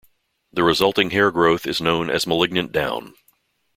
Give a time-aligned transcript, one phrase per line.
[0.51, 3.13] The resulting hair growth is known as malignant down.